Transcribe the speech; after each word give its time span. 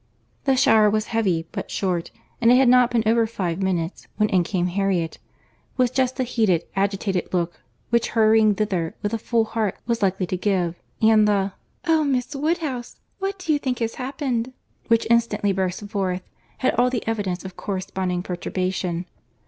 The 0.45 0.55
shower 0.55 0.89
was 0.89 1.09
heavy, 1.13 1.45
but 1.51 1.69
short; 1.69 2.09
and 2.41 2.51
it 2.51 2.55
had 2.55 2.67
not 2.67 2.89
been 2.89 3.03
over 3.05 3.27
five 3.27 3.61
minutes, 3.61 4.07
when 4.17 4.29
in 4.29 4.43
came 4.43 4.65
Harriet, 4.65 5.19
with 5.77 5.93
just 5.93 6.15
the 6.15 6.23
heated, 6.23 6.63
agitated 6.75 7.31
look 7.31 7.59
which 7.91 8.07
hurrying 8.17 8.55
thither 8.55 8.95
with 9.03 9.13
a 9.13 9.19
full 9.19 9.45
heart 9.45 9.77
was 9.85 10.01
likely 10.01 10.25
to 10.25 10.35
give; 10.37 10.73
and 11.03 11.27
the 11.27 11.51
"Oh! 11.85 12.03
Miss 12.03 12.35
Woodhouse, 12.35 12.99
what 13.19 13.37
do 13.37 13.53
you 13.53 13.59
think 13.59 13.77
has 13.77 13.93
happened!" 14.01 14.53
which 14.87 15.05
instantly 15.11 15.51
burst 15.53 15.87
forth, 15.87 16.23
had 16.57 16.73
all 16.79 16.89
the 16.89 17.05
evidence 17.07 17.45
of 17.45 17.55
corresponding 17.55 18.23
perturbation. 18.23 19.05